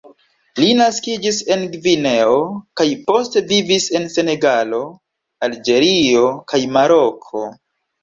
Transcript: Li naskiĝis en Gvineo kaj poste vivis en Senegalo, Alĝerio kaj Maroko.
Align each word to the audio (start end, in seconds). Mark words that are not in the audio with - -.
Li 0.61 0.69
naskiĝis 0.77 1.41
en 1.55 1.61
Gvineo 1.73 2.39
kaj 2.81 2.89
poste 3.11 3.45
vivis 3.53 3.87
en 4.01 4.11
Senegalo, 4.17 4.83
Alĝerio 5.51 6.29
kaj 6.53 6.67
Maroko. 6.77 7.49